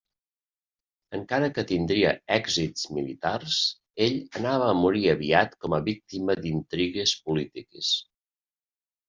[1.17, 3.59] Encara que tindria èxits militars,
[4.07, 7.95] ell anava a morir aviat com a víctima d'intrigues polítiques.